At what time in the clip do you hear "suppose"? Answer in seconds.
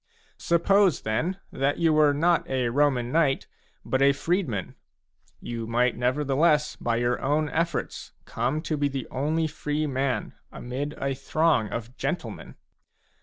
0.47-1.01